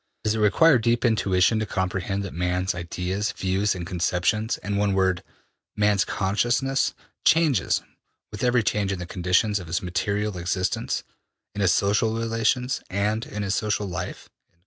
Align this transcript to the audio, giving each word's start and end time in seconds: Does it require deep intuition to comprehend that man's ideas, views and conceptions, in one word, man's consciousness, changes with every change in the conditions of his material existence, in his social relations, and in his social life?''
Does 0.23 0.33
it 0.33 0.39
require 0.39 0.79
deep 0.79 1.05
intuition 1.05 1.59
to 1.59 1.67
comprehend 1.67 2.23
that 2.23 2.33
man's 2.33 2.73
ideas, 2.73 3.31
views 3.33 3.75
and 3.75 3.85
conceptions, 3.85 4.57
in 4.63 4.75
one 4.75 4.93
word, 4.95 5.21
man's 5.75 6.05
consciousness, 6.05 6.95
changes 7.23 7.83
with 8.31 8.43
every 8.43 8.63
change 8.63 8.91
in 8.91 8.97
the 8.97 9.05
conditions 9.05 9.59
of 9.59 9.67
his 9.67 9.83
material 9.83 10.39
existence, 10.39 11.03
in 11.53 11.61
his 11.61 11.71
social 11.71 12.15
relations, 12.17 12.81
and 12.89 13.27
in 13.27 13.43
his 13.43 13.53
social 13.53 13.85
life?'' 13.85 14.27